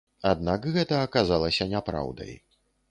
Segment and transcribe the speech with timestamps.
[0.29, 2.37] Аднак гэта аказалася няпраўдай.